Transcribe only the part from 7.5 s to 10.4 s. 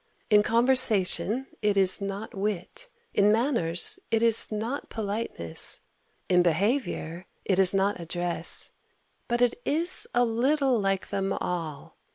is not address; but it is a